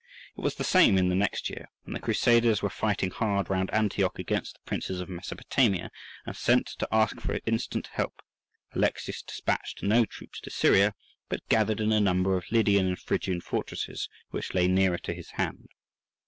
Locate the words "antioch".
3.69-4.17